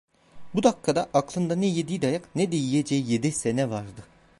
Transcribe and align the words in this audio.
Bu 0.53 0.63
dakikada 0.63 1.09
aklında, 1.13 1.55
ne 1.55 1.65
yediği 1.65 2.01
dayak 2.01 2.35
ne 2.35 2.51
de 2.51 2.55
yiyeceği 2.55 3.11
yedi 3.11 3.31
sene 3.31 3.69
vardı. 3.69 4.03